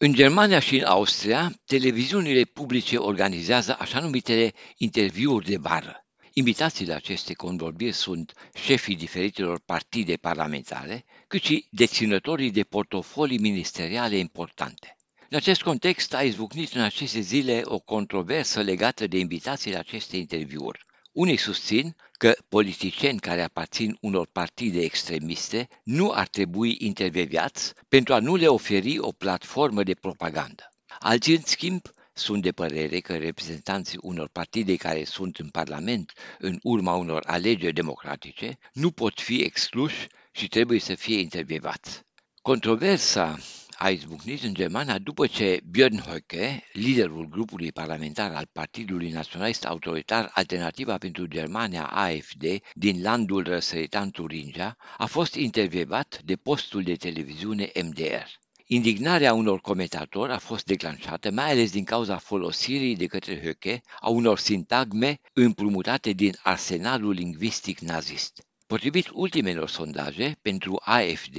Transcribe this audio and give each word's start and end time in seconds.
În 0.00 0.12
Germania 0.12 0.58
și 0.58 0.76
în 0.76 0.84
Austria, 0.84 1.52
televiziunile 1.64 2.42
publice 2.42 2.96
organizează 2.96 3.76
așa 3.78 4.00
numitele 4.00 4.52
interviuri 4.76 5.46
de 5.46 5.56
vară. 5.56 6.06
Invitații 6.32 6.86
la 6.86 6.94
aceste 6.94 7.34
convorbiri 7.34 7.92
sunt 7.92 8.32
șefii 8.54 8.96
diferitelor 8.96 9.60
partide 9.64 10.16
parlamentare, 10.16 11.04
cât 11.28 11.42
și 11.42 11.66
deținătorii 11.70 12.50
de 12.50 12.62
portofolii 12.62 13.38
ministeriale 13.38 14.16
importante. 14.16 14.96
În 15.28 15.36
acest 15.36 15.62
context 15.62 16.14
a 16.14 16.22
izbucnit 16.22 16.72
în 16.72 16.80
aceste 16.80 17.20
zile 17.20 17.60
o 17.64 17.78
controversă 17.78 18.60
legată 18.60 19.06
de 19.06 19.18
invitații 19.18 19.72
la 19.72 19.78
aceste 19.78 20.16
interviuri. 20.16 20.86
Unii 21.18 21.36
susțin 21.36 21.96
că 22.12 22.34
politicieni 22.48 23.18
care 23.18 23.42
aparțin 23.42 23.98
unor 24.00 24.26
partide 24.32 24.80
extremiste 24.80 25.68
nu 25.82 26.10
ar 26.10 26.28
trebui 26.28 26.76
intervieviați 26.78 27.72
pentru 27.88 28.14
a 28.14 28.18
nu 28.18 28.36
le 28.36 28.46
oferi 28.46 28.98
o 28.98 29.12
platformă 29.12 29.82
de 29.82 29.94
propagandă. 29.94 30.70
Alții, 30.98 31.34
în 31.34 31.42
schimb, 31.44 31.80
sunt 32.12 32.42
de 32.42 32.52
părere 32.52 33.00
că 33.00 33.16
reprezentanții 33.16 33.98
unor 34.02 34.28
partide 34.28 34.76
care 34.76 35.04
sunt 35.04 35.36
în 35.36 35.48
Parlament 35.48 36.12
în 36.38 36.58
urma 36.62 36.94
unor 36.94 37.22
alegeri 37.26 37.74
democratice 37.74 38.58
nu 38.72 38.90
pot 38.90 39.20
fi 39.20 39.40
excluși 39.42 40.06
și 40.32 40.48
trebuie 40.48 40.80
să 40.80 40.94
fie 40.94 41.18
intervievați. 41.18 42.02
Controversa 42.42 43.38
a 43.80 43.90
izbucnit 43.90 44.42
în 44.42 44.54
Germania 44.54 44.98
după 44.98 45.26
ce 45.26 45.60
Björn 45.70 46.02
Höcke, 46.06 46.60
liderul 46.72 47.28
grupului 47.28 47.72
parlamentar 47.72 48.32
al 48.32 48.48
Partidului 48.52 49.10
Naționalist 49.10 49.64
Autoritar 49.64 50.30
Alternativa 50.34 50.98
pentru 50.98 51.26
Germania 51.26 51.86
AFD 51.86 52.44
din 52.72 53.02
landul 53.02 53.42
răsăritan 53.42 54.10
Turingia, 54.10 54.76
a 54.96 55.06
fost 55.06 55.34
intervievat 55.34 56.20
de 56.24 56.36
postul 56.36 56.82
de 56.82 56.94
televiziune 56.94 57.70
MDR. 57.82 58.26
Indignarea 58.66 59.34
unor 59.34 59.60
comentatori 59.60 60.32
a 60.32 60.38
fost 60.38 60.64
declanșată 60.64 61.30
mai 61.30 61.50
ales 61.50 61.70
din 61.70 61.84
cauza 61.84 62.16
folosirii 62.16 62.96
de 62.96 63.06
către 63.06 63.40
Höcke 63.40 63.80
a 64.00 64.08
unor 64.08 64.38
sintagme 64.38 65.20
împrumutate 65.32 66.12
din 66.12 66.32
arsenalul 66.42 67.12
lingvistic 67.12 67.78
nazist. 67.78 68.47
Potrivit 68.68 69.08
ultimelor 69.12 69.68
sondaje, 69.68 70.38
pentru 70.42 70.80
AFD 70.84 71.36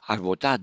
ar 0.00 0.18
vota 0.18 0.56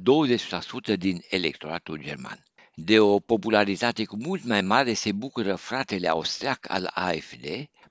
20% 0.94 0.98
din 0.98 1.22
electoratul 1.30 2.02
german. 2.04 2.46
De 2.76 3.00
o 3.00 3.20
popularitate 3.20 4.06
cu 4.06 4.18
mult 4.18 4.44
mai 4.44 4.62
mare 4.62 4.94
se 4.94 5.12
bucură 5.12 5.56
fratele 5.56 6.08
austriac 6.08 6.70
al 6.70 6.92
AFD, 6.94 7.46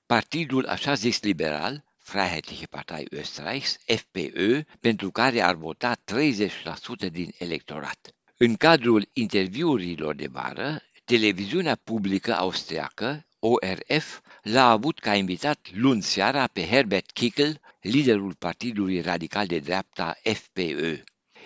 partidul 0.05 0.65
așa 0.65 0.93
zis 0.93 1.21
liberal, 1.21 1.83
Freiheitliche 1.97 2.65
Partei 2.65 3.07
Österreichs, 3.09 3.77
FPÖ, 3.85 4.61
pentru 4.79 5.11
care 5.11 5.41
ar 5.41 5.55
vota 5.55 5.95
30% 5.95 7.11
din 7.11 7.33
electorat. 7.37 8.15
În 8.37 8.55
cadrul 8.55 9.09
interviurilor 9.13 10.15
de 10.15 10.27
vară, 10.27 10.81
televiziunea 11.05 11.75
publică 11.83 12.33
austriacă, 12.33 13.25
ORF, 13.43 14.19
l-a 14.41 14.69
avut 14.69 14.99
ca 14.99 15.15
invitat 15.15 15.67
luni 15.73 16.01
seara 16.01 16.47
pe 16.47 16.65
Herbert 16.65 17.11
Kickl, 17.11 17.49
liderul 17.81 18.33
Partidului 18.33 19.01
Radical 19.01 19.45
de 19.47 19.59
Dreapta 19.59 20.17
FPÖ. 20.23 20.95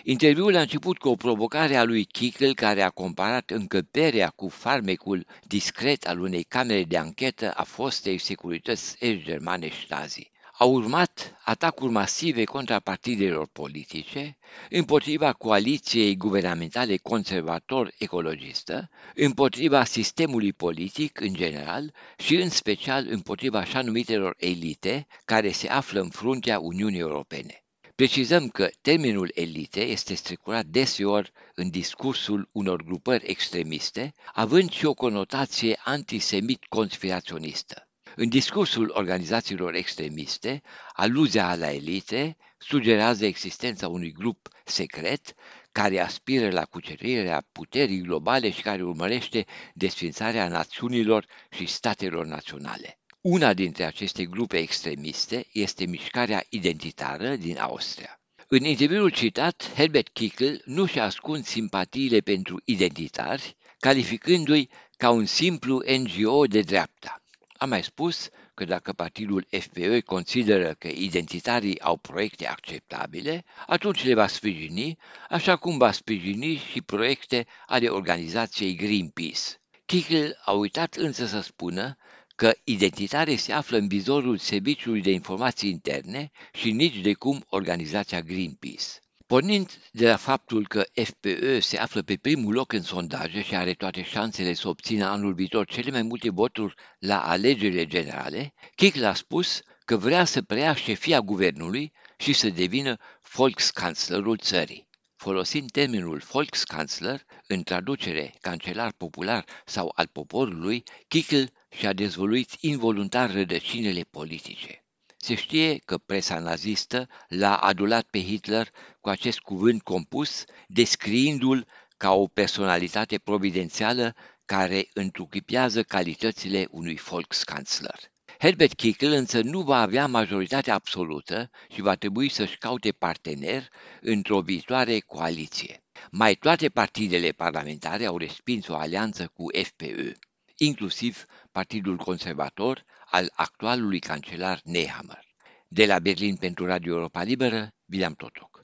Interviul 0.02 0.56
a 0.56 0.60
început 0.60 0.98
cu 0.98 1.08
o 1.08 1.14
provocare 1.14 1.76
a 1.76 1.84
lui 1.84 2.04
Kickl 2.04 2.50
care 2.50 2.82
a 2.82 2.90
comparat 2.90 3.50
încăperea 3.50 4.28
cu 4.28 4.48
farmecul 4.48 5.26
discret 5.42 6.06
al 6.06 6.20
unei 6.20 6.42
camere 6.42 6.84
de 6.84 6.96
anchetă 6.96 7.50
a 7.50 7.62
fostei 7.62 8.18
securități 8.18 8.96
germane 9.00 9.70
Stasi. 9.84 10.30
Au 10.58 10.72
urmat 10.72 11.36
atacuri 11.44 11.92
masive 11.92 12.44
contra 12.44 12.80
partidelor 12.80 13.46
politice, 13.52 14.38
împotriva 14.70 15.32
coaliției 15.32 16.16
guvernamentale 16.16 16.96
conservator-ecologistă, 16.96 18.90
împotriva 19.14 19.84
sistemului 19.84 20.52
politic 20.52 21.20
în 21.20 21.34
general 21.34 21.94
și 22.18 22.34
în 22.34 22.50
special 22.50 23.06
împotriva 23.08 23.58
așa 23.58 23.82
numitelor 23.82 24.34
elite 24.38 25.06
care 25.24 25.50
se 25.50 25.68
află 25.68 26.00
în 26.00 26.10
fruntea 26.10 26.58
Uniunii 26.58 26.98
Europene. 26.98 27.64
Precizăm 27.94 28.48
că 28.48 28.68
termenul 28.80 29.30
elite 29.34 29.80
este 29.80 30.14
strecurat 30.14 30.64
deseori 30.64 31.32
în 31.54 31.70
discursul 31.70 32.48
unor 32.52 32.82
grupări 32.82 33.26
extremiste, 33.26 34.12
având 34.32 34.70
și 34.70 34.86
o 34.86 34.94
conotație 34.94 35.80
antisemit-conspiraționistă. 35.84 37.85
În 38.18 38.28
discursul 38.28 38.90
organizațiilor 38.94 39.74
extremiste, 39.74 40.62
aluzia 40.92 41.54
la 41.54 41.72
elite 41.72 42.36
sugerează 42.58 43.26
existența 43.26 43.88
unui 43.88 44.12
grup 44.12 44.48
secret 44.64 45.34
care 45.72 45.98
aspiră 46.00 46.50
la 46.50 46.64
cucerirea 46.64 47.46
puterii 47.52 48.00
globale 48.00 48.50
și 48.50 48.62
care 48.62 48.82
urmărește 48.82 49.44
desfințarea 49.74 50.48
națiunilor 50.48 51.26
și 51.50 51.66
statelor 51.66 52.24
naționale. 52.24 52.98
Una 53.20 53.54
dintre 53.54 53.84
aceste 53.84 54.24
grupe 54.24 54.56
extremiste 54.56 55.46
este 55.52 55.86
mișcarea 55.86 56.44
identitară 56.48 57.36
din 57.36 57.58
Austria. 57.58 58.20
În 58.46 58.64
interviul 58.64 59.10
citat, 59.10 59.72
Herbert 59.74 60.08
Kickl 60.08 60.52
nu 60.64 60.86
și-a 60.86 61.04
ascuns 61.04 61.46
simpatiile 61.46 62.20
pentru 62.20 62.62
identitari, 62.64 63.56
calificându-i 63.78 64.70
ca 64.96 65.10
un 65.10 65.26
simplu 65.26 65.82
NGO 65.98 66.46
de 66.46 66.60
dreapta. 66.60 67.20
Am 67.66 67.72
mai 67.72 67.82
spus 67.82 68.28
că 68.54 68.64
dacă 68.64 68.92
partidul 68.92 69.46
FPÖ 69.50 70.00
consideră 70.04 70.74
că 70.78 70.88
identitarii 70.88 71.80
au 71.80 71.96
proiecte 71.96 72.46
acceptabile, 72.46 73.44
atunci 73.66 74.04
le 74.04 74.14
va 74.14 74.26
sprijini, 74.26 74.98
așa 75.28 75.56
cum 75.56 75.78
va 75.78 75.92
sprijini 75.92 76.62
și 76.70 76.82
proiecte 76.82 77.46
ale 77.66 77.88
organizației 77.88 78.76
Greenpeace. 78.76 79.40
Kickl 79.86 80.26
a 80.44 80.52
uitat 80.52 80.94
însă 80.94 81.26
să 81.26 81.40
spună 81.40 81.96
că 82.36 82.52
identitare 82.64 83.36
se 83.36 83.52
află 83.52 83.76
în 83.76 83.88
vizorul 83.88 84.38
Serviciului 84.38 85.00
de 85.02 85.10
Informații 85.10 85.70
Interne 85.70 86.30
și 86.52 86.70
nici 86.70 86.96
de 87.00 87.12
cum 87.12 87.44
organizația 87.48 88.20
Greenpeace. 88.20 88.86
Pornind 89.26 89.70
de 89.92 90.08
la 90.08 90.16
faptul 90.16 90.66
că 90.66 90.84
FPÖ 91.02 91.60
se 91.60 91.78
află 91.78 92.02
pe 92.02 92.16
primul 92.16 92.52
loc 92.52 92.72
în 92.72 92.82
sondaje 92.82 93.42
și 93.42 93.54
are 93.54 93.74
toate 93.74 94.02
șansele 94.02 94.52
să 94.52 94.68
obțină 94.68 95.06
anul 95.06 95.34
viitor 95.34 95.66
cele 95.66 95.90
mai 95.90 96.02
multe 96.02 96.30
voturi 96.30 96.74
la 96.98 97.28
alegerile 97.28 97.86
generale, 97.86 98.54
Kickl 98.74 99.04
a 99.04 99.14
spus 99.14 99.60
că 99.84 99.96
vrea 99.96 100.24
să 100.24 100.42
preia 100.42 100.74
șefia 100.74 101.20
guvernului 101.20 101.92
și 102.16 102.32
să 102.32 102.48
devină 102.48 102.96
Volkskanzlerul 103.32 104.38
țării. 104.38 104.88
Folosind 105.16 105.70
termenul 105.70 106.22
Volkskanzler, 106.30 107.22
în 107.46 107.62
traducere 107.62 108.34
cancelar 108.40 108.92
popular 108.96 109.44
sau 109.64 109.92
al 109.94 110.06
poporului, 110.12 110.82
Kickl 111.08 111.42
și-a 111.70 111.92
dezvoluit 111.92 112.50
involuntar 112.60 113.32
rădăcinile 113.32 114.02
politice. 114.10 114.85
Se 115.26 115.34
știe 115.34 115.78
că 115.84 115.98
presa 115.98 116.38
nazistă 116.38 117.08
l-a 117.28 117.56
adulat 117.56 118.06
pe 118.10 118.22
Hitler 118.22 118.68
cu 119.00 119.08
acest 119.08 119.38
cuvânt 119.38 119.82
compus, 119.82 120.44
descriindu-l 120.66 121.66
ca 121.96 122.12
o 122.12 122.26
personalitate 122.26 123.18
providențială 123.18 124.14
care 124.44 124.88
întruchipează 124.94 125.82
calitățile 125.82 126.66
unui 126.70 126.94
Volkskanzler. 126.94 127.98
Herbert 128.38 128.74
Kickl 128.74 129.06
însă 129.06 129.40
nu 129.40 129.60
va 129.60 129.80
avea 129.80 130.06
majoritatea 130.06 130.74
absolută 130.74 131.50
și 131.68 131.80
va 131.80 131.94
trebui 131.94 132.28
să-și 132.28 132.58
caute 132.58 132.92
partener 132.92 133.68
într-o 134.00 134.40
viitoare 134.40 134.98
coaliție. 134.98 135.84
Mai 136.10 136.34
toate 136.34 136.68
partidele 136.68 137.30
parlamentare 137.30 138.04
au 138.04 138.18
respins 138.18 138.68
o 138.68 138.76
alianță 138.76 139.30
cu 139.34 139.44
FPÖ, 139.62 140.12
inclusiv 140.56 141.24
Partidul 141.52 141.96
Conservator 141.96 142.84
al 143.06 143.32
actualului 143.34 143.98
cancelar 143.98 144.60
Nehammer. 144.64 145.24
De 145.68 145.86
la 145.86 145.98
Berlin 145.98 146.36
pentru 146.36 146.66
Radio 146.66 146.94
Europa 146.94 147.22
Liberă, 147.22 147.68
William 147.90 148.14
Totoc. 148.14 148.55